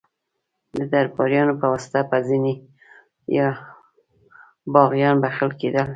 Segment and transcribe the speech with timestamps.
[0.77, 2.53] د درباریانو په واسطه به ځینې
[4.73, 5.87] باغیان بخښل کېدل.